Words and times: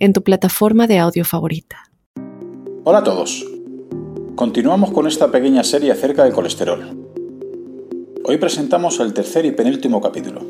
en 0.00 0.14
tu 0.14 0.22
plataforma 0.22 0.86
de 0.86 0.98
audio 0.98 1.24
favorita. 1.26 1.90
Hola 2.84 2.98
a 2.98 3.04
todos. 3.04 3.44
Continuamos 4.34 4.92
con 4.92 5.06
esta 5.06 5.30
pequeña 5.30 5.62
serie 5.62 5.92
acerca 5.92 6.24
del 6.24 6.32
colesterol. 6.32 6.96
Hoy 8.24 8.38
presentamos 8.38 8.98
el 9.00 9.12
tercer 9.12 9.44
y 9.44 9.52
penúltimo 9.52 10.00
capítulo. 10.00 10.40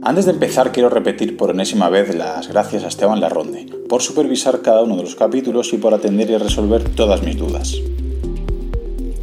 Antes 0.00 0.24
de 0.24 0.32
empezar 0.32 0.72
quiero 0.72 0.88
repetir 0.88 1.36
por 1.36 1.50
enésima 1.50 1.90
vez 1.90 2.14
las 2.14 2.48
gracias 2.48 2.84
a 2.84 2.88
Esteban 2.88 3.20
Larronde 3.20 3.66
por 3.88 4.00
supervisar 4.00 4.62
cada 4.62 4.82
uno 4.82 4.96
de 4.96 5.02
los 5.02 5.14
capítulos 5.14 5.72
y 5.74 5.76
por 5.76 5.92
atender 5.92 6.30
y 6.30 6.38
resolver 6.38 6.88
todas 6.94 7.22
mis 7.22 7.36
dudas. 7.36 7.74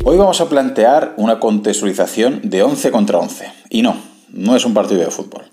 Hoy 0.05 0.17
vamos 0.17 0.39
a 0.39 0.47
plantear 0.47 1.15
una 1.17 1.39
contextualización 1.39 2.41
de 2.43 2.61
11 2.61 2.91
contra 2.91 3.17
11. 3.17 3.51
Y 3.71 3.81
no, 3.81 3.97
no 4.31 4.55
es 4.55 4.65
un 4.65 4.75
partido 4.75 5.01
de 5.01 5.11
fútbol 5.11 5.49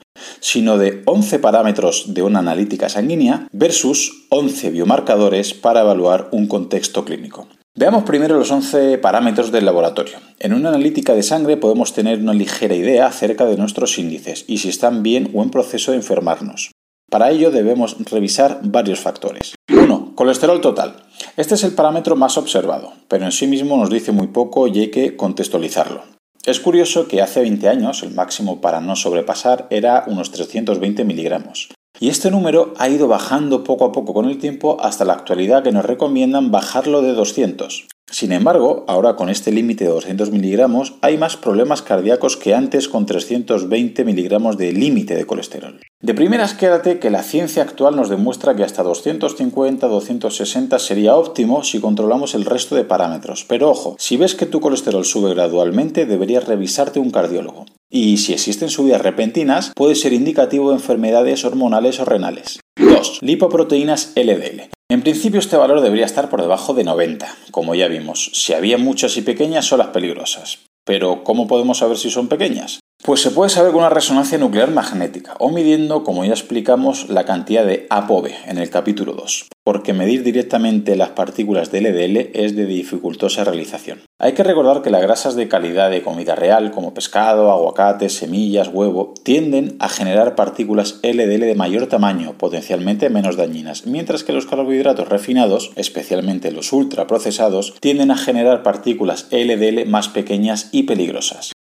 sino 0.46 0.78
de 0.78 1.02
11 1.06 1.41
parámetros 1.41 2.14
de 2.14 2.23
una 2.23 2.38
analítica 2.38 2.88
sanguínea 2.88 3.48
versus 3.50 4.27
11 4.28 4.70
biomarcadores 4.70 5.54
para 5.54 5.80
evaluar 5.80 6.28
un 6.30 6.46
contexto 6.46 7.04
clínico. 7.04 7.48
Veamos 7.74 8.04
primero 8.04 8.38
los 8.38 8.52
11 8.52 8.98
parámetros 8.98 9.51
del 9.51 9.65
laboratorio. 9.65 10.18
En 10.38 10.54
una 10.54 10.68
analítica 10.68 11.15
de 11.15 11.24
sangre 11.24 11.57
podemos 11.57 11.95
tener 11.95 12.20
una 12.20 12.32
ligera 12.32 12.76
idea 12.76 13.09
acerca 13.09 13.45
de 13.45 13.57
nuestros 13.57 13.98
índices 13.98 14.45
y 14.46 14.59
si 14.59 14.68
están 14.68 15.02
bien 15.02 15.32
o 15.35 15.43
en 15.43 15.51
proceso 15.51 15.90
de 15.90 15.96
enfermarnos. 15.96 16.70
Para 17.10 17.32
ello 17.32 17.51
debemos 17.51 17.96
revisar 18.09 18.60
varios 18.63 19.01
factores. 19.01 19.57
1. 19.68 20.13
Colesterol 20.15 20.60
total. 20.60 21.07
Este 21.37 21.57
es 21.57 21.65
el 21.65 21.73
parámetro 21.73 22.15
más 22.15 22.38
observado, 22.38 22.92
pero 23.09 23.24
en 23.24 23.32
sí 23.32 23.48
mismo 23.48 23.76
nos 23.79 23.90
dice 23.90 24.13
muy 24.13 24.29
poco 24.29 24.68
y 24.68 24.79
hay 24.79 24.90
que 24.92 25.16
contextualizarlo. 25.16 26.15
Es 26.46 26.60
curioso 26.60 27.08
que 27.08 27.22
hace 27.22 27.40
20 27.40 27.68
años 27.68 28.04
el 28.04 28.14
máximo 28.14 28.60
para 28.60 28.80
no 28.80 28.94
sobrepasar 28.94 29.66
era 29.68 30.04
unos 30.06 30.30
320 30.30 31.04
miligramos. 31.04 31.70
Y 31.98 32.08
este 32.08 32.30
número 32.30 32.72
ha 32.78 32.88
ido 32.88 33.08
bajando 33.08 33.64
poco 33.64 33.84
a 33.84 33.90
poco 33.90 34.14
con 34.14 34.26
el 34.26 34.38
tiempo 34.38 34.76
hasta 34.80 35.04
la 35.04 35.14
actualidad 35.14 35.64
que 35.64 35.72
nos 35.72 35.84
recomiendan 35.84 36.52
bajarlo 36.52 37.02
de 37.02 37.14
200. 37.14 37.88
Sin 38.09 38.30
embargo, 38.30 38.85
ahora 38.87 39.16
con 39.16 39.29
este 39.29 39.51
límite 39.51 39.85
de 39.85 39.90
200 39.90 40.30
miligramos 40.30 40.95
hay 41.02 41.18
más 41.18 41.37
problemas 41.37 41.82
cardíacos 41.82 42.37
que 42.37 42.54
antes 42.54 42.88
con 42.88 43.04
320 43.04 44.04
miligramos 44.04 44.57
de 44.57 44.73
límite 44.73 45.16
de 45.16 45.26
colesterol. 45.26 45.80
De 46.01 46.15
primeras 46.15 46.54
quédate 46.54 47.01
que 47.01 47.10
la 47.10 47.24
ciencia 47.24 47.65
actual 47.65 47.96
nos 47.96 48.09
demuestra 48.09 48.54
que 48.54 48.63
hasta 48.63 48.85
250-260 48.85 50.79
sería 50.79 51.16
óptimo 51.16 51.65
si 51.65 51.80
controlamos 51.80 52.37
el 52.37 52.45
resto 52.45 52.76
de 52.76 52.85
parámetros. 52.85 53.45
Pero 53.48 53.71
ojo, 53.71 53.96
si 53.98 54.16
ves 54.16 54.37
que 54.37 54.46
tu 54.46 54.60
colesterol 54.60 55.04
sube 55.04 55.35
gradualmente 55.35 56.07
deberías 56.07 56.46
revisarte 56.46 57.01
un 57.01 57.10
cardiólogo. 57.10 57.66
Y 57.91 58.18
si 58.18 58.32
existen 58.32 58.68
subidas 58.68 59.02
repentinas, 59.02 59.73
puede 59.74 59.96
ser 59.96 60.13
indicativo 60.13 60.70
de 60.70 60.76
enfermedades 60.76 61.45
hormonales 61.45 61.98
o 61.98 62.04
renales. 62.04 62.60
2. 62.76 63.18
Lipoproteínas 63.23 64.12
LDL. 64.15 64.75
En 64.88 65.03
principio 65.03 65.41
este 65.41 65.56
valor 65.56 65.81
debería 65.81 66.06
estar 66.06 66.31
por 66.31 66.41
debajo 66.41 66.72
de 66.72 66.84
90, 66.84 67.26
como 67.50 67.75
ya 67.75 67.88
vimos. 67.88 68.31
Si 68.34 68.53
había 68.53 68.78
muchas 68.78 69.16
y 69.16 69.22
pequeñas 69.22 69.65
son 69.65 69.78
las 69.81 69.88
peligrosas. 69.88 70.60
Pero 70.84 71.25
¿cómo 71.25 71.48
podemos 71.48 71.78
saber 71.78 71.98
si 71.98 72.09
son 72.09 72.28
pequeñas? 72.28 72.78
Pues 73.06 73.20
se 73.20 73.30
puede 73.30 73.50
saber 73.50 73.70
con 73.70 73.82
una 73.82 73.88
resonancia 73.88 74.36
nuclear 74.36 74.72
magnética 74.72 75.36
o 75.38 75.48
midiendo, 75.50 76.02
como 76.02 76.24
ya 76.24 76.32
explicamos, 76.32 77.08
la 77.08 77.24
cantidad 77.24 77.64
de 77.64 77.86
ApoB 77.88 78.30
en 78.46 78.58
el 78.58 78.68
capítulo 78.68 79.12
2, 79.12 79.46
porque 79.62 79.92
medir 79.92 80.24
directamente 80.24 80.96
las 80.96 81.10
partículas 81.10 81.70
de 81.70 81.82
LDL 81.82 82.30
es 82.34 82.56
de 82.56 82.66
dificultosa 82.66 83.44
realización. 83.44 84.00
Hay 84.18 84.32
que 84.32 84.42
recordar 84.42 84.82
que 84.82 84.90
las 84.90 85.02
grasas 85.02 85.36
de 85.36 85.46
calidad 85.46 85.88
de 85.88 86.02
comida 86.02 86.34
real, 86.34 86.72
como 86.72 86.94
pescado, 86.94 87.52
aguacate, 87.52 88.08
semillas, 88.08 88.70
huevo, 88.72 89.14
tienden 89.22 89.76
a 89.78 89.88
generar 89.88 90.34
partículas 90.34 90.98
LDL 91.04 91.42
de 91.42 91.54
mayor 91.54 91.86
tamaño, 91.86 92.36
potencialmente 92.36 93.08
menos 93.08 93.36
dañinas, 93.36 93.86
mientras 93.86 94.24
que 94.24 94.32
los 94.32 94.46
carbohidratos 94.46 95.08
refinados, 95.08 95.70
especialmente 95.76 96.50
los 96.50 96.72
ultraprocesados, 96.72 97.76
tienden 97.78 98.10
a 98.10 98.16
generar 98.16 98.64
partículas 98.64 99.28
LDL 99.30 99.86
más 99.86 100.08
pequeñas 100.08 100.70
y 100.72 100.82
peligrosas. 100.82 101.55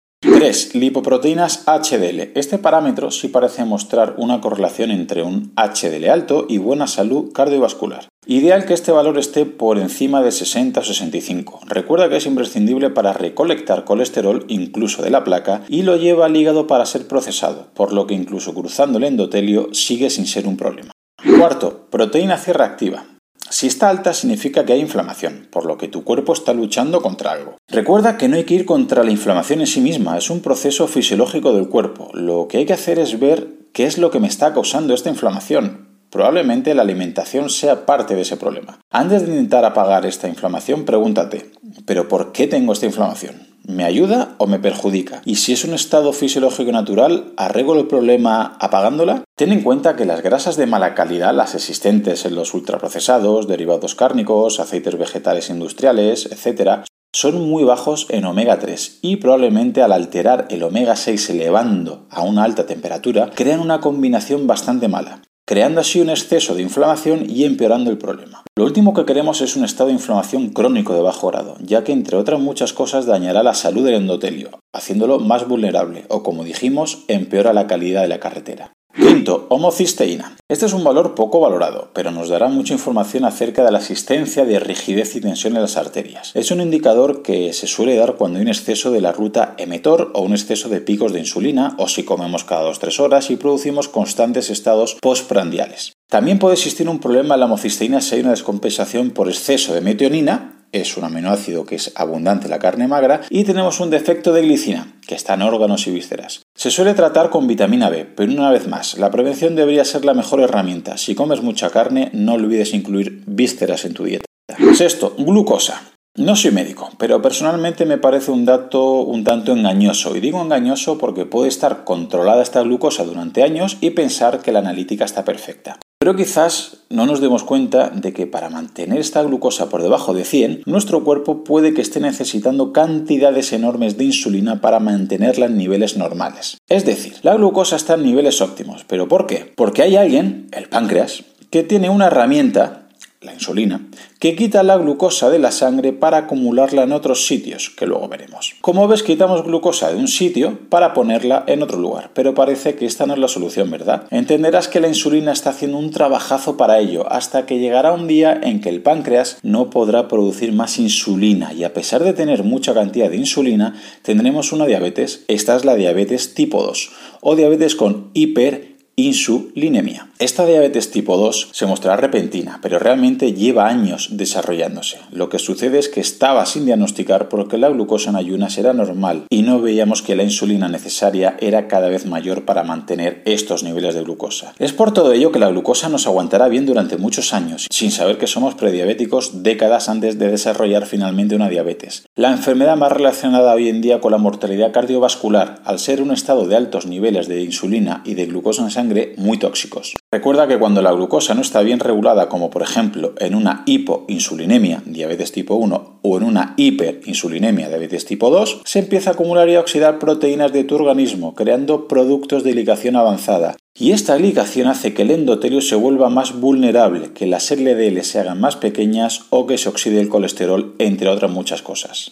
3. 0.44 0.76
Lipoproteínas 0.76 1.64
HDL. 1.68 2.32
Este 2.36 2.58
parámetro 2.58 3.12
sí 3.12 3.30
parece 3.30 3.64
mostrar 3.64 4.16
una 4.18 4.42
correlación 4.42 4.92
entre 4.92 5.24
un 5.24 5.54
HDL 5.56 6.10
alto 6.10 6.48
y 6.50 6.58
buena 6.58 6.86
salud 6.86 7.32
cardiovascular. 7.32 8.10
Ideal 8.26 8.66
que 8.66 8.74
este 8.74 8.92
valor 8.92 9.18
esté 9.18 9.46
por 9.46 9.78
encima 9.78 10.22
de 10.22 10.34
60 10.34 10.82
o 10.82 10.84
65. 10.84 11.62
Recuerda 11.68 12.10
que 12.10 12.18
es 12.18 12.26
imprescindible 12.26 12.90
para 12.90 13.14
recolectar 13.14 13.86
colesterol 13.86 14.44
incluso 14.50 15.02
de 15.02 15.12
la 15.12 15.24
placa 15.24 15.62
y 15.70 15.84
lo 15.84 15.96
lleva 15.96 16.26
al 16.26 16.36
hígado 16.36 16.68
para 16.68 16.86
ser 16.86 17.08
procesado, 17.08 17.70
por 17.74 17.94
lo 17.94 18.06
que 18.06 18.14
incluso 18.14 18.54
cruzando 18.54 18.98
el 18.98 19.06
endotelio 19.06 19.70
sigue 19.72 20.10
sin 20.10 20.28
ser 20.28 20.46
un 20.46 20.58
problema. 20.58 20.92
Cuarto, 21.38 21.88
proteína 21.90 22.38
C 22.38 22.52
reactiva. 22.52 23.13
Si 23.54 23.68
está 23.68 23.92
alta 23.92 24.16
significa 24.16 24.66
que 24.66 24.74
hay 24.74 24.80
inflamación, 24.80 25.48
por 25.52 25.68
lo 25.68 25.78
que 25.78 25.88
tu 25.88 26.04
cuerpo 26.04 26.34
está 26.34 26.56
luchando 26.56 27.04
contra 27.04 27.34
algo. 27.34 27.58
Recuerda 27.68 28.18
que 28.18 28.28
no 28.28 28.36
hay 28.36 28.46
que 28.46 28.56
ir 28.56 28.66
contra 28.66 29.04
la 29.04 29.12
inflamación 29.12 29.60
en 29.60 29.68
sí 29.68 29.80
misma, 29.80 30.18
es 30.18 30.32
un 30.32 30.40
proceso 30.40 30.88
fisiológico 30.88 31.54
del 31.54 31.70
cuerpo. 31.70 32.10
Lo 32.16 32.48
que 32.48 32.58
hay 32.58 32.66
que 32.66 32.74
hacer 32.74 32.98
es 32.98 33.20
ver 33.20 33.50
qué 33.72 33.86
es 33.86 34.00
lo 34.00 34.10
que 34.10 34.20
me 34.20 34.26
está 34.26 34.56
causando 34.56 34.96
esta 34.96 35.12
inflamación. 35.12 35.88
Probablemente 36.10 36.74
la 36.74 36.82
alimentación 36.82 37.52
sea 37.52 37.86
parte 37.86 38.16
de 38.16 38.22
ese 38.22 38.38
problema. 38.38 38.80
Antes 38.90 39.22
de 39.22 39.30
intentar 39.34 39.66
apagar 39.66 40.08
esta 40.08 40.28
inflamación, 40.28 40.84
pregúntate, 40.84 41.52
¿pero 41.86 42.08
por 42.08 42.32
qué 42.32 42.48
tengo 42.48 42.74
esta 42.74 42.88
inflamación? 42.88 43.53
¿Me 43.66 43.86
ayuda 43.86 44.36
o 44.40 44.48
me 44.48 44.60
perjudica? 44.60 45.22
Y 45.24 45.36
si 45.36 45.54
es 45.54 45.64
un 45.64 45.74
estado 45.74 46.12
fisiológico 46.12 46.74
natural, 46.74 47.32
¿arreglo 47.38 47.80
el 47.80 47.88
problema 47.88 48.58
apagándola? 48.60 49.24
Ten 49.38 49.54
en 49.54 49.62
cuenta 49.62 49.96
que 49.96 50.04
las 50.04 50.22
grasas 50.22 50.58
de 50.58 50.68
mala 50.68 50.94
calidad, 50.96 51.34
las 51.34 51.56
existentes 51.56 52.26
en 52.26 52.36
los 52.36 52.54
ultraprocesados, 52.54 53.48
derivados 53.48 53.96
cárnicos, 53.96 54.60
aceites 54.60 54.98
vegetales 54.98 55.50
industriales, 55.50 56.26
etc., 56.26 56.84
son 57.16 57.48
muy 57.48 57.64
bajos 57.64 58.08
en 58.10 58.26
omega 58.26 58.60
3 58.60 59.00
y 59.02 59.18
probablemente 59.18 59.82
al 59.82 59.94
alterar 59.94 60.48
el 60.50 60.64
omega 60.64 60.96
6 60.96 61.30
elevando 61.30 62.08
a 62.10 62.24
una 62.24 62.44
alta 62.44 62.66
temperatura 62.66 63.30
crean 63.34 63.60
una 63.60 63.80
combinación 63.80 64.48
bastante 64.48 64.88
mala 64.88 65.22
creando 65.46 65.82
así 65.82 66.00
un 66.00 66.10
exceso 66.10 66.56
de 66.56 66.62
inflamación 66.62 67.30
y 67.30 67.44
empeorando 67.44 67.92
el 67.92 67.98
problema. 67.98 68.44
Lo 68.56 68.66
último 68.66 68.94
que 68.94 69.06
queremos 69.06 69.42
es 69.42 69.56
un 69.56 69.66
estado 69.66 69.88
de 69.88 69.96
inflamación 69.96 70.50
crónico 70.50 70.94
de 70.94 71.02
bajo 71.02 71.28
grado, 71.28 71.58
ya 71.60 71.84
que 71.84 71.92
entre 71.92 72.18
otras 72.18 72.40
muchas 72.40 72.74
cosas 72.74 73.06
dañará 73.06 73.44
la 73.44 73.54
salud 73.54 73.84
del 73.86 73.96
endotelio, 73.96 74.52
haciéndolo 74.74 75.20
más 75.20 75.48
vulnerable 75.48 76.06
o 76.10 76.24
como 76.24 76.44
dijimos, 76.44 77.04
empeora 77.08 77.54
la 77.54 77.68
calidad 77.68 78.02
de 78.02 78.08
la 78.08 78.20
carretera. 78.20 78.74
Quinto, 78.96 79.48
homocisteína. 79.50 80.36
Este 80.48 80.68
es 80.68 80.74
un 80.74 80.84
valor 80.84 81.16
poco 81.16 81.40
valorado, 81.40 81.90
pero 81.94 82.12
nos 82.12 82.30
dará 82.30 82.48
mucha 82.48 82.74
información 82.74 83.26
acerca 83.26 83.64
de 83.64 83.72
la 83.72 83.80
existencia 83.80 84.46
de 84.46 84.60
rigidez 84.60 85.16
y 85.16 85.22
tensión 85.22 85.56
en 85.56 85.64
las 85.64 85.78
arterias. 85.78 86.32
Es 86.36 86.52
un 86.52 86.62
indicador 86.62 87.24
que 87.24 87.54
se 87.54 87.66
suele 87.66 87.96
dar 87.96 88.16
cuando 88.16 88.38
hay 88.38 88.44
un 88.44 88.50
exceso 88.50 88.92
de 88.92 89.02
la 89.02 89.12
ruta 89.12 89.56
emetor 89.58 90.12
o 90.14 90.22
un 90.22 90.34
exceso 90.34 90.70
de 90.70 90.82
picos 90.82 91.12
de 91.12 91.20
insulina 91.20 91.76
o 91.80 91.88
si 91.88 92.04
comemos 92.04 92.44
cada 92.44 92.70
2-3 92.70 93.00
horas 93.00 93.32
y 93.32 93.38
producimos 93.38 93.88
constantes 93.88 94.50
estados 94.50 94.96
postprandiales. 95.02 95.94
También 96.08 96.38
puede 96.38 96.54
existir 96.54 96.88
un 96.88 97.00
problema 97.00 97.34
en 97.34 97.40
la 97.40 97.48
homocisteína 97.48 98.00
si 98.00 98.16
hay 98.16 98.22
una 98.22 98.32
descompensación 98.32 99.10
por 99.10 99.28
exceso 99.28 99.74
de 99.74 99.82
metionina 99.82 100.63
es 100.74 100.98
un 100.98 101.06
aminoácido 101.06 101.66
que 101.66 101.76
es 101.76 101.94
abundante 101.96 102.46
en 102.46 102.52
la 102.52 102.60
carne 102.60 102.90
magra, 102.90 103.22
y 103.30 103.46
tenemos 103.46 103.80
un 103.80 103.90
defecto 103.90 104.34
de 104.34 104.42
glicina, 104.42 104.94
que 105.08 105.16
está 105.16 105.36
en 105.36 105.44
órganos 105.44 105.88
y 105.88 105.92
vísceras. 105.92 106.42
Se 106.56 106.72
suele 106.72 106.94
tratar 106.94 107.30
con 107.30 107.48
vitamina 107.48 107.90
B, 107.90 108.06
pero 108.06 108.32
una 108.34 108.52
vez 108.52 108.68
más, 108.68 108.98
la 108.98 109.12
prevención 109.12 109.56
debería 109.56 109.86
ser 109.86 110.04
la 110.04 110.14
mejor 110.14 110.42
herramienta. 110.42 110.98
Si 110.98 111.16
comes 111.16 111.42
mucha 111.42 111.70
carne, 111.70 112.10
no 112.14 112.34
olvides 112.34 112.74
incluir 112.74 113.24
vísceras 113.26 113.86
en 113.86 113.94
tu 113.94 114.04
dieta. 114.04 114.26
Sexto, 114.74 115.16
glucosa. 115.18 115.94
No 116.16 116.36
soy 116.36 116.52
médico, 116.52 116.92
pero 117.00 117.24
personalmente 117.24 117.88
me 117.88 117.98
parece 117.98 118.30
un 118.30 118.46
dato 118.46 119.00
un 119.02 119.24
tanto 119.24 119.52
engañoso. 119.52 120.16
Y 120.16 120.20
digo 120.20 120.44
engañoso 120.44 121.00
porque 121.00 121.26
puede 121.26 121.50
estar 121.50 121.86
controlada 121.86 122.44
esta 122.44 122.62
glucosa 122.62 123.04
durante 123.04 123.42
años 123.42 123.78
y 123.82 123.92
pensar 123.92 124.42
que 124.42 124.52
la 124.52 124.60
analítica 124.60 125.06
está 125.06 125.26
perfecta. 125.26 125.80
Pero 126.04 126.18
quizás 126.18 126.80
no 126.90 127.06
nos 127.06 127.22
demos 127.22 127.46
cuenta 127.46 127.90
de 127.90 128.12
que 128.12 128.28
para 128.28 128.50
mantener 128.50 129.00
esta 129.00 129.24
glucosa 129.24 129.70
por 129.70 129.82
debajo 129.82 130.14
de 130.14 130.26
100, 130.26 130.64
nuestro 130.66 131.06
cuerpo 131.06 131.46
puede 131.46 131.74
que 131.74 131.80
esté 131.80 132.02
necesitando 132.02 132.74
cantidades 132.74 133.54
enormes 133.54 133.98
de 133.98 134.04
insulina 134.04 134.60
para 134.60 134.82
mantenerla 134.82 135.46
en 135.46 135.56
niveles 135.56 135.96
normales. 135.96 136.58
Es 136.68 136.84
decir, 136.84 137.14
la 137.22 137.36
glucosa 137.36 137.78
está 137.78 137.94
en 137.94 138.04
niveles 138.04 138.42
óptimos. 138.42 138.84
¿Pero 138.86 139.08
por 139.08 139.28
qué? 139.28 139.54
Porque 139.56 139.82
hay 139.82 139.96
alguien, 139.96 140.50
el 140.52 140.68
páncreas, 140.68 141.24
que 141.50 141.64
tiene 141.64 141.90
una 141.90 142.08
herramienta 142.08 142.83
la 143.24 143.34
insulina, 143.34 143.82
que 144.20 144.36
quita 144.36 144.64
la 144.64 144.78
glucosa 144.78 145.30
de 145.30 145.40
la 145.40 145.52
sangre 145.52 145.94
para 145.94 146.18
acumularla 146.18 146.84
en 146.84 146.92
otros 146.92 147.26
sitios, 147.26 147.70
que 147.70 147.86
luego 147.86 148.08
veremos. 148.08 148.56
Como 148.62 148.88
ves, 148.88 149.04
quitamos 149.04 149.44
glucosa 149.44 149.92
de 149.92 149.98
un 149.98 150.08
sitio 150.08 150.60
para 150.70 150.94
ponerla 150.94 151.44
en 151.48 151.64
otro 151.64 151.80
lugar, 151.80 152.12
pero 152.14 152.34
parece 152.34 152.76
que 152.76 152.86
esta 152.86 153.06
no 153.06 153.14
es 153.14 153.20
la 153.20 153.28
solución, 153.28 153.70
¿verdad? 153.72 154.04
Entenderás 154.12 154.68
que 154.68 154.80
la 154.80 154.88
insulina 154.88 155.32
está 155.32 155.52
haciendo 155.52 155.78
un 155.78 155.92
trabajazo 155.92 156.58
para 156.58 156.80
ello, 156.80 157.12
hasta 157.12 157.46
que 157.46 157.60
llegará 157.60 157.94
un 157.94 158.08
día 158.08 158.40
en 158.42 158.62
que 158.62 158.70
el 158.70 158.82
páncreas 158.82 159.38
no 159.44 159.70
podrá 159.70 160.08
producir 160.08 160.54
más 160.54 160.80
insulina 160.80 161.54
y 161.54 161.64
a 161.64 161.74
pesar 161.74 162.04
de 162.04 162.14
tener 162.14 162.44
mucha 162.44 162.74
cantidad 162.74 163.10
de 163.10 163.18
insulina, 163.18 163.76
tendremos 164.02 164.52
una 164.52 164.66
diabetes. 164.66 165.24
Esta 165.28 165.56
es 165.56 165.66
la 165.66 165.76
diabetes 165.76 166.34
tipo 166.34 166.64
2 166.64 166.92
o 167.22 167.36
diabetes 167.36 167.76
con 167.76 168.10
hiper 168.14 168.73
insulinemia. 168.96 170.10
Esta 170.20 170.46
diabetes 170.46 170.92
tipo 170.92 171.18
2 171.18 171.50
se 171.52 171.66
mostrará 171.66 171.98
repentina, 171.98 172.60
pero 172.62 172.78
realmente 172.78 173.34
lleva 173.34 173.68
años 173.68 174.10
desarrollándose. 174.12 175.00
Lo 175.12 175.30
que 175.30 175.40
sucede 175.40 175.80
es 175.80 175.90
que 175.90 176.00
estaba 176.00 176.46
sin 176.46 176.66
diagnosticar 176.66 177.28
porque 177.28 177.58
la 177.58 177.70
glucosa 177.70 178.12
en 178.12 178.18
ayunas 178.18 178.58
era 178.58 178.74
normal 178.74 179.24
y 179.30 179.42
no 179.42 179.60
veíamos 179.60 180.04
que 180.04 180.16
la 180.16 180.24
insulina 180.24 180.68
necesaria 180.68 181.36
era 181.40 181.68
cada 181.68 181.90
vez 181.90 182.06
mayor 182.06 182.46
para 182.46 182.64
mantener 182.64 183.24
estos 183.26 183.64
niveles 183.64 183.96
de 183.96 184.04
glucosa. 184.04 184.54
Es 184.60 184.74
por 184.74 184.94
todo 184.94 185.12
ello 185.12 185.32
que 185.32 185.40
la 185.40 185.50
glucosa 185.50 185.90
nos 185.90 186.06
aguantará 186.06 186.48
bien 186.48 186.68
durante 186.68 186.98
muchos 186.98 187.34
años, 187.34 187.68
sin 187.72 187.90
saber 187.90 188.20
que 188.20 188.28
somos 188.28 188.54
prediabéticos 188.54 189.42
décadas 189.44 189.90
antes 189.90 190.20
de 190.20 190.30
desarrollar 190.30 190.86
finalmente 190.86 191.36
una 191.36 191.50
diabetes. 191.50 192.04
La 192.16 192.32
enfermedad 192.32 192.78
más 192.78 192.92
relacionada 192.92 193.54
hoy 193.54 193.70
en 193.70 193.82
día 193.82 194.00
con 194.00 194.12
la 194.12 194.18
mortalidad 194.20 194.72
cardiovascular, 194.72 195.62
al 195.66 195.80
ser 195.80 196.02
un 196.02 196.12
estado 196.12 196.48
de 196.48 196.56
altos 196.56 196.86
niveles 196.86 197.28
de 197.28 197.42
insulina 197.42 198.04
y 198.06 198.14
de 198.14 198.28
glucosa 198.28 198.64
en 198.64 198.72
sangre, 198.72 198.83
muy 199.18 199.38
tóxicos. 199.38 199.94
Recuerda 200.12 200.48
que 200.48 200.60
cuando 200.60 200.82
la 200.82 200.92
glucosa 200.92 201.34
no 201.34 201.42
está 201.42 201.62
bien 201.62 201.80
regulada, 201.80 202.30
como 202.30 202.50
por 202.50 202.62
ejemplo 202.62 203.14
en 203.20 203.36
una 203.36 203.64
hipoinsulinemia, 203.66 204.84
diabetes 204.86 205.32
tipo 205.32 205.56
1, 205.56 206.00
o 206.02 206.18
en 206.18 206.24
una 206.24 206.54
hiperinsulinemia, 206.58 207.70
diabetes 207.70 208.06
tipo 208.06 208.30
2, 208.30 208.62
se 208.66 208.80
empieza 208.80 209.12
a 209.12 209.14
acumular 209.14 209.50
y 209.50 209.56
a 209.56 209.60
oxidar 209.60 210.00
proteínas 210.00 210.52
de 210.54 210.64
tu 210.64 210.76
organismo, 210.76 211.36
creando 211.36 211.88
productos 211.88 212.44
de 212.44 212.54
ligación 212.54 212.96
avanzada. 212.96 213.56
Y 213.76 213.92
esta 213.92 214.18
ligación 214.18 214.68
hace 214.68 214.94
que 214.94 215.02
el 215.02 215.12
endotelio 215.12 215.62
se 215.62 215.76
vuelva 215.76 216.10
más 216.10 216.40
vulnerable, 216.40 217.12
que 217.14 217.26
las 217.26 217.50
LDL 217.50 218.02
se 218.04 218.20
hagan 218.20 218.40
más 218.40 218.56
pequeñas 218.56 219.22
o 219.32 219.48
que 219.48 219.58
se 219.58 219.70
oxide 219.70 220.00
el 220.00 220.10
colesterol, 220.10 220.76
entre 220.78 221.10
otras 221.10 221.32
muchas 221.32 221.62
cosas. 221.64 222.12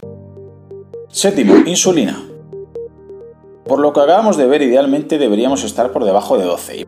Séptimo, 1.09 1.55
insulina. 1.67 2.30
Por 3.71 3.79
lo 3.79 3.93
que 3.93 4.01
acabamos 4.01 4.35
de 4.35 4.47
ver, 4.47 4.61
idealmente 4.63 5.17
deberíamos 5.17 5.63
estar 5.63 5.93
por 5.93 6.03
debajo 6.03 6.37
de 6.37 6.43
12 6.43 6.87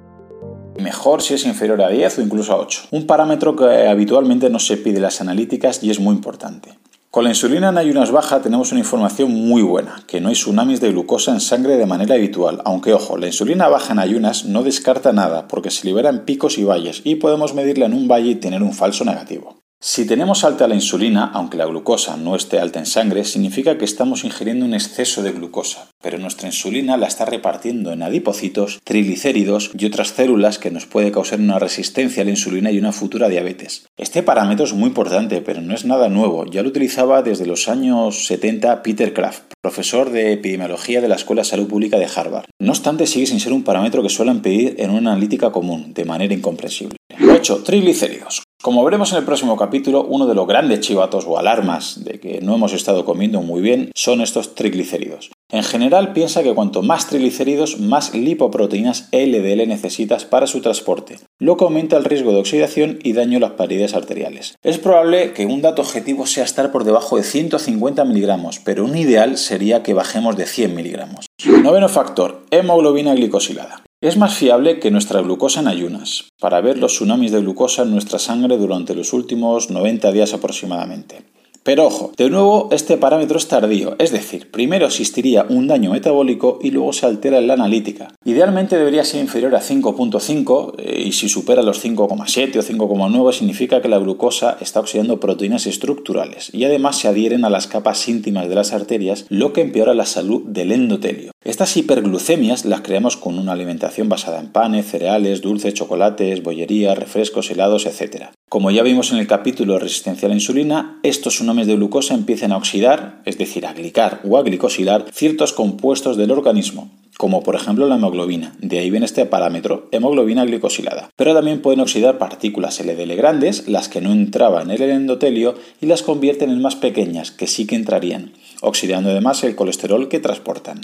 mejor 0.81 1.21
si 1.21 1.33
es 1.33 1.45
inferior 1.45 1.81
a 1.81 1.87
10 1.87 2.17
o 2.17 2.21
incluso 2.21 2.51
a 2.51 2.57
8, 2.57 2.87
un 2.91 3.07
parámetro 3.07 3.55
que 3.55 3.87
habitualmente 3.87 4.49
no 4.49 4.59
se 4.59 4.75
pide 4.75 4.97
en 4.97 5.03
las 5.03 5.21
analíticas 5.21 5.81
y 5.81 5.91
es 5.91 6.01
muy 6.01 6.13
importante. 6.13 6.77
Con 7.09 7.23
la 7.23 7.29
insulina 7.29 7.69
en 7.69 7.77
ayunas 7.77 8.11
baja 8.11 8.41
tenemos 8.41 8.73
una 8.73 8.81
información 8.81 9.31
muy 9.33 9.61
buena, 9.61 10.03
que 10.07 10.19
no 10.19 10.27
hay 10.27 10.35
tsunamis 10.35 10.81
de 10.81 10.91
glucosa 10.91 11.31
en 11.31 11.39
sangre 11.39 11.77
de 11.77 11.85
manera 11.85 12.15
habitual, 12.15 12.61
aunque 12.65 12.93
ojo, 12.93 13.15
la 13.15 13.27
insulina 13.27 13.69
baja 13.69 13.93
en 13.93 13.99
ayunas 13.99 14.43
no 14.43 14.61
descarta 14.61 15.13
nada 15.13 15.47
porque 15.47 15.71
se 15.71 15.87
libera 15.87 16.09
en 16.09 16.25
picos 16.25 16.57
y 16.57 16.65
valles 16.65 16.99
y 17.05 17.15
podemos 17.15 17.53
medirla 17.53 17.85
en 17.85 17.93
un 17.93 18.09
valle 18.09 18.31
y 18.31 18.35
tener 18.35 18.61
un 18.61 18.73
falso 18.73 19.05
negativo. 19.05 19.62
Si 19.85 20.05
tenemos 20.05 20.45
alta 20.45 20.69
la 20.69 20.75
insulina, 20.75 21.29
aunque 21.33 21.57
la 21.57 21.65
glucosa 21.65 22.15
no 22.15 22.37
esté 22.37 22.57
alta 22.57 22.79
en 22.79 22.85
sangre, 22.85 23.25
significa 23.25 23.77
que 23.77 23.83
estamos 23.83 24.23
ingiriendo 24.23 24.63
un 24.63 24.73
exceso 24.73 25.21
de 25.23 25.33
glucosa, 25.33 25.89
pero 26.01 26.17
nuestra 26.17 26.47
insulina 26.47 26.95
la 26.95 27.07
está 27.07 27.25
repartiendo 27.25 27.91
en 27.91 28.01
adipocitos, 28.01 28.79
triglicéridos 28.85 29.71
y 29.77 29.85
otras 29.85 30.13
células 30.13 30.57
que 30.57 30.71
nos 30.71 30.85
puede 30.85 31.11
causar 31.11 31.41
una 31.41 31.59
resistencia 31.59 32.21
a 32.21 32.25
la 32.25 32.31
insulina 32.31 32.71
y 32.71 32.79
una 32.79 32.93
futura 32.93 33.27
diabetes. 33.27 33.85
Este 33.97 34.23
parámetro 34.23 34.63
es 34.63 34.71
muy 34.71 34.87
importante, 34.87 35.41
pero 35.41 35.59
no 35.59 35.75
es 35.75 35.83
nada 35.83 36.07
nuevo, 36.07 36.45
ya 36.45 36.63
lo 36.63 36.69
utilizaba 36.69 37.21
desde 37.21 37.45
los 37.45 37.67
años 37.67 38.25
70 38.27 38.83
Peter 38.83 39.13
Kraft, 39.13 39.51
profesor 39.61 40.11
de 40.11 40.31
epidemiología 40.31 41.01
de 41.01 41.09
la 41.09 41.15
Escuela 41.15 41.41
de 41.41 41.49
Salud 41.49 41.67
Pública 41.67 41.99
de 41.99 42.07
Harvard. 42.07 42.45
No 42.57 42.71
obstante, 42.71 43.05
sigue 43.05 43.25
sin 43.25 43.41
ser 43.41 43.51
un 43.51 43.65
parámetro 43.65 44.01
que 44.01 44.07
suelen 44.07 44.41
pedir 44.41 44.75
en 44.77 44.91
una 44.91 45.11
analítica 45.11 45.51
común, 45.51 45.93
de 45.93 46.05
manera 46.05 46.33
incomprensible. 46.33 46.95
8. 47.21 47.63
Triglicéridos. 47.63 48.43
Como 48.63 48.85
veremos 48.85 49.11
en 49.11 49.17
el 49.17 49.25
próximo 49.25 49.57
capítulo, 49.57 50.05
uno 50.05 50.25
de 50.25 50.35
los 50.35 50.47
grandes 50.47 50.79
chivatos 50.79 51.25
o 51.27 51.37
alarmas 51.37 52.05
de 52.05 52.21
que 52.21 52.39
no 52.39 52.55
hemos 52.55 52.71
estado 52.71 53.03
comiendo 53.03 53.41
muy 53.41 53.61
bien 53.61 53.91
son 53.93 54.21
estos 54.21 54.55
triglicéridos. 54.55 55.31
En 55.51 55.63
general 55.63 56.13
piensa 56.13 56.43
que 56.43 56.53
cuanto 56.53 56.81
más 56.81 57.07
triglicéridos, 57.07 57.81
más 57.81 58.13
lipoproteínas 58.13 59.09
LDL 59.11 59.67
necesitas 59.67 60.23
para 60.23 60.47
su 60.47 60.61
transporte, 60.61 61.19
lo 61.39 61.57
que 61.57 61.65
aumenta 61.65 61.97
el 61.97 62.05
riesgo 62.05 62.31
de 62.31 62.39
oxidación 62.39 62.99
y 63.03 63.11
daño 63.11 63.37
a 63.37 63.41
las 63.41 63.51
paredes 63.51 63.95
arteriales. 63.95 64.55
Es 64.63 64.77
probable 64.77 65.33
que 65.33 65.45
un 65.45 65.61
dato 65.61 65.81
objetivo 65.81 66.25
sea 66.25 66.45
estar 66.45 66.71
por 66.71 66.85
debajo 66.85 67.17
de 67.17 67.23
150 67.23 68.05
miligramos, 68.05 68.59
pero 68.63 68.85
un 68.85 68.97
ideal 68.97 69.37
sería 69.37 69.83
que 69.83 69.93
bajemos 69.93 70.37
de 70.37 70.45
100 70.45 70.73
miligramos. 70.73 71.25
Noveno 71.45 71.89
factor, 71.89 72.45
hemoglobina 72.49 73.13
glicosilada. 73.13 73.83
Es 74.03 74.17
más 74.17 74.35
fiable 74.35 74.81
que 74.81 74.91
nuestra 74.91 75.21
glucosa 75.21 75.61
en 75.61 75.69
ayunas, 75.69 76.25
para 76.37 76.59
ver 76.59 76.77
los 76.77 76.91
tsunamis 76.91 77.31
de 77.31 77.39
glucosa 77.39 77.83
en 77.83 77.91
nuestra 77.91 78.19
sangre 78.19 78.57
durante 78.57 78.95
los 78.95 79.13
últimos 79.13 79.69
90 79.69 80.11
días 80.11 80.33
aproximadamente. 80.33 81.23
Pero 81.63 81.85
ojo, 81.87 82.11
de 82.17 82.29
nuevo 82.29 82.67
este 82.71 82.97
parámetro 82.97 83.37
es 83.37 83.47
tardío, 83.47 83.95
es 83.97 84.11
decir, 84.11 84.51
primero 84.51 84.85
existiría 84.85 85.45
un 85.47 85.67
daño 85.67 85.91
metabólico 85.91 86.59
y 86.61 86.71
luego 86.71 86.91
se 86.91 87.05
altera 87.05 87.37
en 87.37 87.47
la 87.47 87.53
analítica. 87.53 88.13
Idealmente 88.25 88.77
debería 88.77 89.05
ser 89.05 89.21
inferior 89.21 89.55
a 89.55 89.61
5.5 89.61 90.73
eh, 90.77 91.03
y 91.05 91.13
si 91.13 91.29
supera 91.29 91.61
los 91.61 91.83
5,7 91.83 92.57
o 92.57 92.61
5,9 92.61 93.31
significa 93.31 93.81
que 93.81 93.87
la 93.87 93.99
glucosa 93.99 94.57
está 94.59 94.81
oxidando 94.81 95.21
proteínas 95.21 95.65
estructurales 95.65 96.53
y 96.53 96.65
además 96.65 96.97
se 96.97 97.07
adhieren 97.07 97.45
a 97.45 97.49
las 97.49 97.67
capas 97.67 98.09
íntimas 98.09 98.49
de 98.49 98.55
las 98.55 98.73
arterias, 98.73 99.25
lo 99.29 99.53
que 99.53 99.61
empeora 99.61 99.93
la 99.93 100.05
salud 100.05 100.43
del 100.45 100.73
endotelio. 100.73 101.31
Estas 101.45 101.75
hiperglucemias 101.75 102.65
las 102.65 102.81
creamos 102.81 103.17
con 103.17 103.37
una 103.37 103.53
alimentación 103.53 104.09
basada 104.09 104.39
en 104.39 104.51
panes, 104.51 104.85
cereales, 104.85 105.41
dulces, 105.41 105.73
chocolates, 105.73 106.43
bollería, 106.43 106.95
refrescos, 106.95 107.51
helados, 107.51 107.85
etc. 107.85 108.31
Como 108.53 108.69
ya 108.69 108.83
vimos 108.83 109.11
en 109.11 109.17
el 109.17 109.25
capítulo 109.25 109.79
resistencia 109.79 110.27
a 110.27 110.29
la 110.29 110.35
insulina, 110.35 110.99
estos 111.01 111.33
tsunamis 111.33 111.65
de 111.65 111.75
glucosa 111.75 112.13
empiezan 112.13 112.51
a 112.51 112.57
oxidar, 112.57 113.19
es 113.25 113.39
decir, 113.39 113.65
a 113.65 113.73
glicar 113.73 114.21
o 114.29 114.37
a 114.37 114.43
glicosilar 114.43 115.07
ciertos 115.11 115.53
compuestos 115.53 116.17
del 116.17 116.29
organismo, 116.29 116.91
como 117.17 117.41
por 117.41 117.55
ejemplo 117.55 117.87
la 117.87 117.95
hemoglobina. 117.95 118.55
De 118.59 118.77
ahí 118.77 118.91
viene 118.91 119.07
este 119.07 119.25
parámetro, 119.25 119.87
hemoglobina 119.91 120.45
glicosilada. 120.45 121.09
Pero 121.15 121.33
también 121.33 121.63
pueden 121.63 121.79
oxidar 121.79 122.19
partículas 122.19 122.79
LDL 122.79 123.15
grandes, 123.15 123.67
las 123.67 123.89
que 123.89 124.01
no 124.01 124.11
entraban 124.11 124.69
en 124.69 124.79
el 124.83 124.91
endotelio, 124.91 125.55
y 125.81 125.87
las 125.87 126.03
convierten 126.03 126.51
en 126.51 126.61
más 126.61 126.75
pequeñas, 126.75 127.31
que 127.31 127.47
sí 127.47 127.65
que 127.65 127.73
entrarían, 127.73 128.33
oxidando 128.61 129.09
además 129.09 129.43
el 129.43 129.55
colesterol 129.55 130.09
que 130.09 130.19
transportan. 130.19 130.81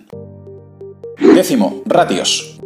Décimo, 1.20 1.84
ratios. 1.86 2.58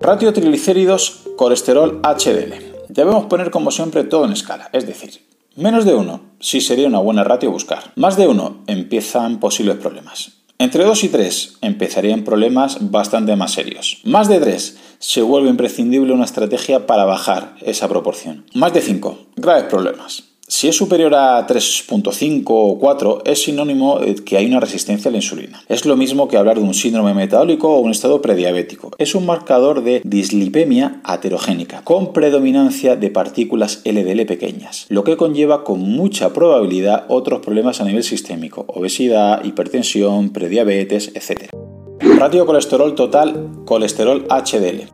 Ratio 0.00 0.32
triglicéridos, 0.32 1.28
colesterol 1.36 2.00
HDL. 2.02 2.73
Debemos 2.88 3.26
poner 3.26 3.50
como 3.50 3.70
siempre 3.70 4.04
todo 4.04 4.24
en 4.24 4.32
escala, 4.32 4.70
es 4.72 4.86
decir, 4.86 5.20
menos 5.56 5.84
de 5.84 5.94
uno, 5.94 6.20
sí 6.40 6.60
sería 6.60 6.88
una 6.88 6.98
buena 6.98 7.24
ratio 7.24 7.50
buscar. 7.50 7.92
Más 7.96 8.16
de 8.16 8.28
uno, 8.28 8.62
empiezan 8.66 9.40
posibles 9.40 9.76
problemas. 9.76 10.32
Entre 10.58 10.84
2 10.84 11.04
y 11.04 11.08
3 11.08 11.58
empezarían 11.62 12.22
problemas 12.22 12.90
bastante 12.90 13.34
más 13.34 13.52
serios. 13.52 14.00
Más 14.04 14.28
de 14.28 14.38
3 14.38 14.78
se 14.98 15.22
vuelve 15.22 15.50
imprescindible 15.50 16.12
una 16.12 16.24
estrategia 16.24 16.86
para 16.86 17.04
bajar 17.04 17.56
esa 17.60 17.88
proporción. 17.88 18.46
Más 18.54 18.72
de 18.72 18.80
5, 18.80 19.18
graves 19.36 19.64
problemas. 19.64 20.33
Si 20.46 20.68
es 20.68 20.76
superior 20.76 21.14
a 21.14 21.46
3.5 21.46 22.44
o 22.48 22.78
4 22.78 23.22
es 23.24 23.42
sinónimo 23.42 23.98
que 24.26 24.36
hay 24.36 24.44
una 24.44 24.60
resistencia 24.60 25.08
a 25.08 25.12
la 25.12 25.16
insulina. 25.16 25.62
Es 25.68 25.86
lo 25.86 25.96
mismo 25.96 26.28
que 26.28 26.36
hablar 26.36 26.58
de 26.58 26.62
un 26.62 26.74
síndrome 26.74 27.14
metabólico 27.14 27.74
o 27.74 27.80
un 27.80 27.90
estado 27.90 28.20
prediabético. 28.20 28.90
Es 28.98 29.14
un 29.14 29.24
marcador 29.24 29.82
de 29.82 30.02
dislipemia 30.04 31.00
aterogénica 31.02 31.80
con 31.82 32.12
predominancia 32.12 32.94
de 32.94 33.10
partículas 33.10 33.80
LDL 33.84 34.26
pequeñas, 34.26 34.84
lo 34.90 35.02
que 35.02 35.16
conlleva 35.16 35.64
con 35.64 35.80
mucha 35.80 36.32
probabilidad 36.34 37.06
otros 37.08 37.40
problemas 37.40 37.80
a 37.80 37.84
nivel 37.84 38.04
sistémico, 38.04 38.66
obesidad, 38.68 39.42
hipertensión, 39.44 40.30
prediabetes, 40.30 41.10
etc. 41.14 41.48
Ratio 42.18 42.44
colesterol 42.44 42.94
total, 42.94 43.50
colesterol 43.64 44.26
HDL. 44.28 44.93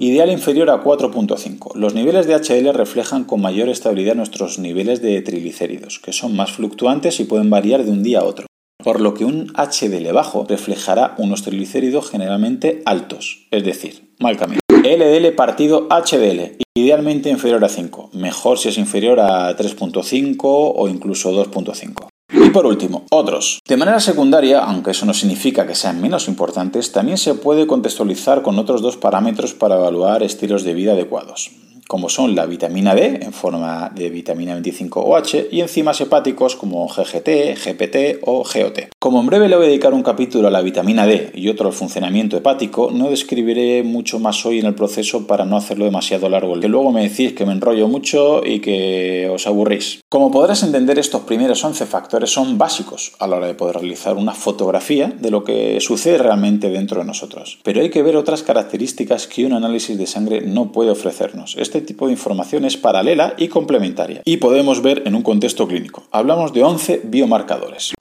Ideal 0.00 0.28
inferior 0.30 0.70
a 0.70 0.82
4.5. 0.82 1.76
Los 1.76 1.94
niveles 1.94 2.26
de 2.26 2.34
HDL 2.34 2.74
reflejan 2.74 3.24
con 3.24 3.40
mayor 3.40 3.68
estabilidad 3.68 4.16
nuestros 4.16 4.58
niveles 4.58 5.00
de 5.00 5.22
triglicéridos, 5.22 6.00
que 6.00 6.12
son 6.12 6.34
más 6.34 6.50
fluctuantes 6.50 7.20
y 7.20 7.24
pueden 7.24 7.48
variar 7.48 7.84
de 7.84 7.92
un 7.92 8.02
día 8.02 8.18
a 8.18 8.24
otro. 8.24 8.46
Por 8.82 9.00
lo 9.00 9.14
que 9.14 9.24
un 9.24 9.52
HDL 9.54 10.12
bajo 10.12 10.46
reflejará 10.48 11.14
unos 11.18 11.42
triglicéridos 11.42 12.10
generalmente 12.10 12.82
altos, 12.84 13.46
es 13.52 13.64
decir, 13.64 14.12
mal 14.18 14.36
camino. 14.36 14.60
LDL 14.68 15.32
partido 15.34 15.88
HDL, 15.88 16.58
idealmente 16.76 17.30
inferior 17.30 17.64
a 17.64 17.68
5, 17.68 18.10
mejor 18.14 18.58
si 18.58 18.70
es 18.70 18.78
inferior 18.78 19.20
a 19.20 19.56
3.5 19.56 20.38
o 20.42 20.88
incluso 20.88 21.32
2.5. 21.32 22.08
Y 22.54 22.56
por 22.56 22.66
último, 22.66 23.02
otros. 23.10 23.58
De 23.66 23.76
manera 23.76 23.98
secundaria, 23.98 24.60
aunque 24.60 24.92
eso 24.92 25.04
no 25.06 25.12
significa 25.12 25.66
que 25.66 25.74
sean 25.74 26.00
menos 26.00 26.28
importantes, 26.28 26.92
también 26.92 27.18
se 27.18 27.34
puede 27.34 27.66
contextualizar 27.66 28.42
con 28.42 28.60
otros 28.60 28.80
dos 28.80 28.96
parámetros 28.96 29.54
para 29.54 29.74
evaluar 29.74 30.22
estilos 30.22 30.62
de 30.62 30.74
vida 30.74 30.92
adecuados. 30.92 31.50
Como 31.88 32.08
son 32.08 32.34
la 32.34 32.46
vitamina 32.46 32.94
D 32.94 33.20
en 33.22 33.32
forma 33.32 33.90
de 33.94 34.10
vitamina 34.10 34.58
25OH 34.58 35.48
y 35.50 35.60
enzimas 35.60 36.00
hepáticos 36.00 36.56
como 36.56 36.86
GGT, 36.88 37.56
GPT 37.64 38.20
o 38.22 38.44
GOT. 38.44 38.88
Como 38.98 39.20
en 39.20 39.26
breve 39.26 39.48
le 39.48 39.56
voy 39.56 39.66
a 39.66 39.68
dedicar 39.68 39.94
un 39.94 40.02
capítulo 40.02 40.48
a 40.48 40.50
la 40.50 40.62
vitamina 40.62 41.06
D 41.06 41.30
y 41.34 41.48
otro 41.48 41.68
al 41.68 41.74
funcionamiento 41.74 42.36
hepático, 42.36 42.90
no 42.90 43.10
describiré 43.10 43.82
mucho 43.82 44.18
más 44.18 44.44
hoy 44.46 44.60
en 44.60 44.66
el 44.66 44.74
proceso 44.74 45.26
para 45.26 45.44
no 45.44 45.56
hacerlo 45.56 45.84
demasiado 45.84 46.28
largo, 46.28 46.58
que 46.58 46.68
luego 46.68 46.90
me 46.92 47.08
decís 47.08 47.32
que 47.32 47.46
me 47.46 47.52
enrollo 47.52 47.88
mucho 47.88 48.42
y 48.44 48.60
que 48.60 49.28
os 49.32 49.46
aburrís. 49.46 50.00
Como 50.08 50.30
podrás 50.30 50.62
entender, 50.62 50.98
estos 50.98 51.22
primeros 51.22 51.62
11 51.64 51.86
factores 51.86 52.30
son 52.30 52.56
básicos 52.58 53.12
a 53.18 53.26
la 53.26 53.36
hora 53.36 53.46
de 53.46 53.54
poder 53.54 53.76
realizar 53.76 54.16
una 54.16 54.32
fotografía 54.32 55.08
de 55.08 55.30
lo 55.30 55.44
que 55.44 55.78
sucede 55.80 56.18
realmente 56.18 56.70
dentro 56.70 57.00
de 57.00 57.06
nosotros. 57.06 57.58
Pero 57.62 57.80
hay 57.80 57.90
que 57.90 58.02
ver 58.02 58.16
otras 58.16 58.42
características 58.42 59.26
que 59.26 59.44
un 59.44 59.52
análisis 59.52 59.98
de 59.98 60.06
sangre 60.06 60.40
no 60.40 60.72
puede 60.72 60.90
ofrecernos. 60.90 61.56
Tipo 61.80 62.06
de 62.06 62.12
información 62.12 62.64
es 62.64 62.76
paralela 62.76 63.34
y 63.36 63.48
complementaria 63.48 64.22
y 64.24 64.38
podemos 64.38 64.82
ver 64.82 65.02
en 65.06 65.14
un 65.14 65.22
contexto 65.22 65.66
clínico. 65.66 66.04
Hablamos 66.10 66.52
de 66.52 66.64
11 66.64 67.02
biomarcadores. 67.04 67.94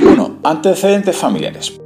1. 0.00 0.40
Antecedentes 0.42 1.16
familiares. 1.16 1.78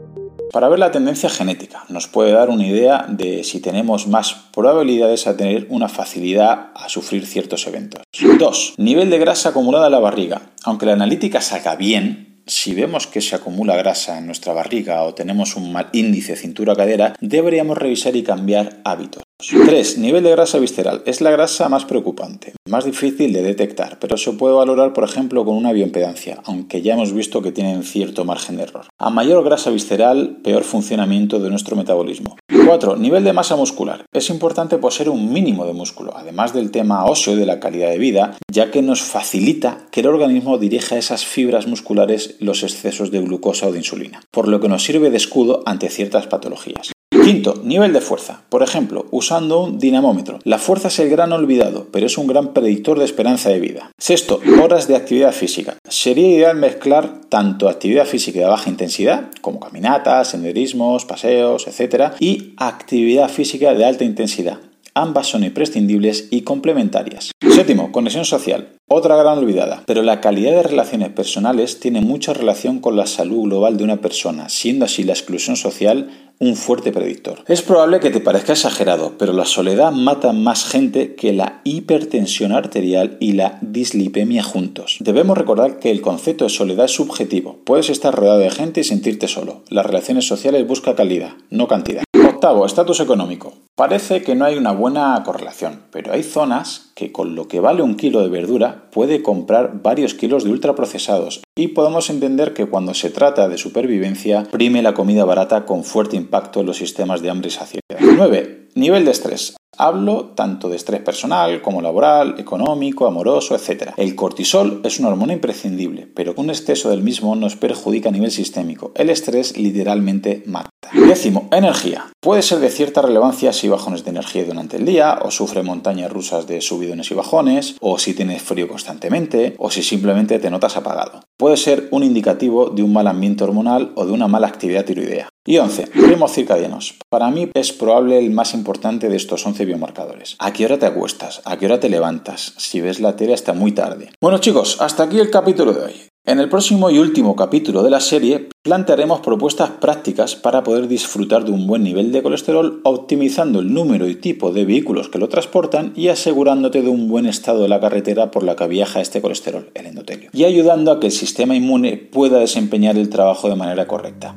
Para 0.53 0.69
ver 0.69 0.81
la 0.81 0.91
tendencia 0.91 1.31
genética 1.31 1.85
nos 1.89 2.09
puede 2.09 2.33
dar 2.33 2.51
una 2.51 2.67
idea 2.67 3.07
de 3.09 3.45
si 3.45 3.61
tenemos 3.61 4.09
más 4.09 4.35
probabilidades 4.53 5.29
a 5.29 5.37
tener 5.37 5.67
una 5.71 5.89
facilidad 5.89 6.71
a 6.75 6.89
sufrir 6.89 7.25
ciertos 7.25 7.67
eventos. 7.69 8.03
2. 8.21 8.75
Nivel 8.79 9.11
de 9.11 9.19
grasa 9.19 9.51
acumulada 9.51 9.87
en 9.87 9.93
la 9.93 10.01
barriga. 10.01 10.43
Aunque 10.65 10.87
la 10.87 10.95
analítica 10.95 11.41
saca 11.41 11.77
bien, 11.77 12.43
si 12.47 12.75
vemos 12.75 13.07
que 13.07 13.21
se 13.21 13.37
acumula 13.37 13.77
grasa 13.77 14.19
en 14.19 14.27
nuestra 14.27 14.53
barriga 14.53 15.03
o 15.05 15.15
tenemos 15.15 15.55
un 15.55 15.73
mal 15.73 15.89
índice 15.93 16.35
cintura-cadera, 16.35 17.15
deberíamos 17.21 17.79
revisar 17.79 18.17
y 18.17 18.25
cambiar 18.25 18.81
hábitos. 18.85 19.23
3. 19.49 19.99
Nivel 19.99 20.23
de 20.23 20.31
grasa 20.31 20.59
visceral. 20.59 21.03
Es 21.07 21.21
la 21.21 21.31
grasa 21.31 21.69
más 21.69 21.85
preocupante, 21.85 22.53
más 22.69 22.85
difícil 22.85 23.33
de 23.33 23.43
detectar, 23.43 23.99
pero 23.99 24.17
se 24.17 24.33
puede 24.33 24.55
valorar, 24.55 24.93
por 24.93 25.05
ejemplo, 25.05 25.45
con 25.45 25.57
una 25.57 25.73
bioimpedancia, 25.73 26.43
aunque 26.45 26.83
ya 26.83 26.95
hemos 26.95 27.13
visto 27.13 27.43
que 27.43 27.53
tienen 27.53 27.83
cierto 27.83 28.25
margen 28.25 28.57
de 28.57 28.65
error. 28.65 28.87
A 28.99 29.11
mayor 29.11 29.43
grasa 29.45 29.71
visceral, 29.71 30.39
peor 30.43 30.65
funcionamiento 30.65 31.39
de 31.39 31.51
nuestro 31.51 31.77
metabolismo. 31.77 32.37
4. 32.67 32.97
Nivel 32.97 33.25
de 33.25 33.33
masa 33.33 33.57
muscular. 33.57 34.05
Es 34.13 34.31
importante 34.31 34.79
poseer 34.79 35.09
un 35.09 35.33
mínimo 35.33 35.65
de 35.65 35.73
músculo, 35.73 36.17
además 36.17 36.53
del 36.53 36.71
tema 36.71 37.05
óseo 37.07 37.35
y 37.35 37.37
de 37.37 37.47
la 37.47 37.61
calidad 37.61 37.91
de 37.91 37.99
vida, 37.99 38.37
ya 38.53 38.71
que 38.71 38.83
nos 38.83 39.03
facilita 39.03 39.87
que 39.91 40.01
el 40.01 40.07
organismo 40.07 40.59
dirija 40.59 40.99
esas 40.99 41.25
fibras 41.25 41.67
musculares 41.67 42.37
los 42.41 42.63
excesos 42.63 43.11
de 43.11 43.21
glucosa 43.21 43.67
o 43.67 43.73
de 43.73 43.79
insulina, 43.79 44.21
por 44.31 44.49
lo 44.49 44.61
que 44.61 44.69
nos 44.69 44.85
sirve 44.85 45.11
de 45.11 45.17
escudo 45.17 45.63
ante 45.67 45.89
ciertas 45.89 46.27
patologías. 46.27 46.93
Quinto, 47.23 47.61
nivel 47.63 47.93
de 47.93 48.01
fuerza. 48.01 48.43
Por 48.49 48.63
ejemplo, 48.63 49.07
usando 49.11 49.63
un 49.63 49.79
dinamómetro. 49.79 50.39
La 50.45 50.59
fuerza 50.59 50.89
es 50.89 50.99
el 51.01 51.11
gran 51.11 51.33
olvidado, 51.33 51.87
pero 51.93 52.07
es 52.07 52.17
un 52.17 52.27
gran 52.27 52.55
predictor 52.55 52.99
de 52.99 53.05
esperanza 53.05 53.51
de 53.51 53.61
vida. 53.61 53.91
Sexto, 53.99 54.41
horas 54.63 54.89
de 54.89 54.97
actividad 54.97 55.33
física. 55.33 55.77
Sería 55.89 56.29
ideal 56.29 56.57
mezclar 56.57 57.21
tanto 57.29 57.69
actividad 57.69 58.07
física 58.07 58.41
de 58.41 58.47
baja 58.47 58.71
intensidad, 58.71 59.31
como 59.43 59.61
caminatas, 59.61 60.29
senderismos, 60.29 61.05
paseos, 61.05 61.67
etc., 61.69 62.15
y 62.21 62.55
actividad 62.57 63.29
física 63.29 63.75
de 63.75 63.85
alta 63.85 64.05
intensidad. 64.05 64.59
Ambas 64.95 65.29
son 65.29 65.45
imprescindibles 65.45 66.29
y 66.31 66.43
complementarias. 66.43 67.33
Séptimo, 67.49 67.93
conexión 67.93 68.25
social. 68.25 68.69
Otra 68.89 69.17
gran 69.17 69.39
olvidada, 69.39 69.85
pero 69.87 70.03
la 70.03 70.21
calidad 70.21 70.53
de 70.53 70.63
relaciones 70.63 71.11
personales 71.11 71.79
tiene 71.79 72.01
mucha 72.01 72.33
relación 72.33 72.81
con 72.81 72.97
la 72.97 73.07
salud 73.07 73.45
global 73.45 73.77
de 73.77 73.85
una 73.85 74.01
persona, 74.01 74.49
siendo 74.49 74.85
así 74.85 75.05
la 75.05 75.13
exclusión 75.13 75.57
social 75.57 76.11
un 76.41 76.57
fuerte 76.57 76.91
predictor. 76.91 77.45
Es 77.47 77.61
probable 77.61 78.01
que 78.01 78.11
te 78.11 78.21
parezca 78.21 78.55
exagerado, 78.55 79.13
pero 79.19 79.35
la 79.35 79.45
soledad 79.45 79.93
mata 79.93 80.33
más 80.33 80.65
gente 80.65 81.15
que 81.15 81.35
la 81.35 81.61
hipertensión 81.65 82.53
arterial 82.53 83.19
y 83.21 83.33
la 83.33 83.59
dislipemia 83.61 84.43
juntos. 84.43 84.97
Debemos 85.01 85.37
recordar 85.37 85.79
que 85.79 85.91
el 85.91 86.01
concepto 86.01 86.45
de 86.45 86.51
soledad 86.51 86.87
es 86.87 86.93
subjetivo. 86.93 87.59
Puedes 87.65 87.91
estar 87.91 88.15
rodeado 88.15 88.39
de 88.39 88.51
gente 88.51 88.81
y 88.81 88.85
sentirte 88.85 89.29
solo. 89.29 89.63
Las 89.69 89.85
relaciones 89.85 90.27
sociales 90.27 90.67
buscan 90.67 90.95
calidad, 90.95 91.33
no 91.51 91.69
cantidad. 91.69 92.05
Octavo, 92.41 92.65
estatus 92.65 93.01
económico. 93.01 93.53
Parece 93.77 94.23
que 94.23 94.35
no 94.35 94.47
hay 94.47 94.57
una 94.57 94.73
buena 94.73 95.23
correlación, 95.27 95.83
pero 95.93 96.15
hay 96.15 96.23
zonas 96.23 96.91
que 96.95 97.13
con 97.13 97.35
lo 97.35 97.49
que 97.49 97.61
vale 97.61 97.83
un 97.83 97.97
kilo 97.97 98.23
de 98.23 98.31
verdura 98.31 98.89
puede 98.93 99.23
comprar 99.23 99.83
varios 99.83 100.15
kilos 100.15 100.45
de 100.45 100.51
ultraprocesados 100.51 101.43
y 101.55 101.69
podemos 101.69 102.09
entender 102.09 102.55
que 102.55 102.65
cuando 102.65 102.95
se 102.95 103.11
trata 103.11 103.47
de 103.51 103.59
supervivencia 103.59 104.45
prime 104.51 104.81
la 104.81 104.95
comida 104.95 105.27
barata 105.27 105.67
con 105.67 105.85
fuerte 105.85 106.17
impacto 106.17 106.61
en 106.61 106.67
los 106.67 106.79
sistemas 106.79 107.21
de 107.21 107.29
hambre 107.29 107.49
y 107.49 107.51
saciedad. 107.51 107.99
9. 108.01 108.60
Nivel 108.75 109.05
de 109.05 109.11
estrés. 109.11 109.57
Hablo 109.77 110.33
tanto 110.37 110.69
de 110.69 110.77
estrés 110.77 111.01
personal 111.01 111.63
como 111.63 111.81
laboral, 111.81 112.35
económico, 112.39 113.07
amoroso, 113.07 113.55
etc. 113.55 113.93
El 113.97 114.15
cortisol 114.15 114.81
es 114.85 114.99
una 114.99 115.09
hormona 115.09 115.33
imprescindible, 115.33 116.07
pero 116.07 116.35
un 116.37 116.51
exceso 116.51 116.91
del 116.91 117.03
mismo 117.03 117.35
nos 117.35 117.57
perjudica 117.57 118.11
a 118.11 118.13
nivel 118.13 118.31
sistémico. 118.31 118.93
El 118.95 119.09
estrés 119.09 119.57
literalmente 119.57 120.43
mata. 120.45 120.69
Décimo, 120.93 121.49
energía. 121.51 122.13
Puede 122.21 122.43
ser 122.43 122.59
de 122.59 122.69
cierta 122.69 123.01
relevancia 123.01 123.53
si 123.55 123.69
bajones 123.69 124.05
de 124.05 124.11
energía 124.11 124.45
durante 124.45 124.77
el 124.77 124.85
día, 124.85 125.19
o 125.23 125.31
sufre 125.31 125.63
montañas 125.63 126.13
rusas 126.13 126.47
de 126.47 126.61
subidones 126.61 127.11
y 127.11 127.15
bajones, 127.15 127.77
o 127.81 127.99
si 127.99 128.13
tienes 128.13 128.43
frío 128.43 128.69
constantemente, 128.69 129.55
o 129.57 129.71
si 129.71 129.83
simplemente 129.83 130.39
te 130.39 130.51
notas 130.51 130.77
apagado. 130.77 131.23
Puede 131.39 131.57
ser 131.57 131.89
un 131.91 132.05
indicativo 132.05 132.69
de 132.69 132.83
un 132.83 132.93
mal 132.93 133.07
ambiente 133.07 133.45
hormonal 133.45 133.93
o 133.95 134.05
de 134.05 134.13
una 134.13 134.29
mala 134.29 134.49
actividad 134.49 134.85
tiroidea. 134.85 135.30
Y 135.47 135.57
11. 135.57 135.87
Ritmos 135.95 136.33
circadianos. 136.33 136.97
Para 137.09 137.31
mí 137.31 137.49
es 137.55 137.73
probable 137.73 138.19
el 138.19 138.31
más 138.31 138.53
importante 138.53 139.09
de 139.09 139.17
estos 139.17 139.47
11 139.47 139.65
biomarcadores. 139.65 140.37
¿A 140.39 140.53
qué 140.53 140.67
hora 140.67 140.79
te 140.79 140.85
acuestas? 140.85 141.41
¿A 141.47 141.57
qué 141.57 141.65
hora 141.65 141.81
te 141.81 141.89
levantas? 141.89 142.53
Si 142.59 142.83
ves 142.83 143.01
la 143.01 143.17
tele 143.17 143.33
hasta 143.33 143.55
muy 143.55 143.73
tarde. 143.73 144.11
Bueno 144.21 144.37
chicos, 144.37 144.83
hasta 144.83 145.05
aquí 145.05 145.19
el 145.19 145.31
capítulo 145.31 145.73
de 145.73 145.81
hoy. 145.81 145.95
En 146.27 146.39
el 146.41 146.51
próximo 146.51 146.91
y 146.91 146.99
último 146.99 147.35
capítulo 147.35 147.83
de 147.83 147.89
la 147.89 148.01
serie 148.01 148.51
plantearemos 148.63 149.21
propuestas 149.21 149.71
prácticas 149.71 150.37
para 150.37 150.63
poder 150.63 150.87
disfrutar 150.87 151.47
de 151.47 151.53
un 151.53 151.67
buen 151.67 151.83
nivel 151.83 152.13
de 152.13 152.23
colesterol 152.23 152.83
optimizando 152.85 153.61
el 153.61 153.73
número 153.73 154.07
y 154.07 154.17
tipo 154.17 154.53
de 154.53 154.67
vehículos 154.67 155.09
que 155.09 155.19
lo 155.19 155.31
transportan 155.31 155.95
y 155.97 156.09
asegurándote 156.09 156.83
de 156.83 156.91
un 156.91 157.09
buen 157.09 157.25
estado 157.25 157.63
de 157.63 157.69
la 157.69 157.81
carretera 157.81 158.31
por 158.31 158.43
la 158.43 158.57
que 158.57 158.69
viaja 158.69 159.01
este 159.01 159.23
colesterol, 159.23 159.71
el 159.73 159.87
endotelio, 159.87 160.29
y 160.35 160.45
ayudando 160.45 160.93
a 160.93 161.01
que 161.01 161.07
el 161.07 161.13
sistema 161.13 161.57
inmune 161.57 161.97
pueda 161.97 162.39
desempeñar 162.39 162.99
el 162.99 163.09
trabajo 163.09 163.49
de 163.49 163.57
manera 163.57 163.89
correcta. 163.89 164.37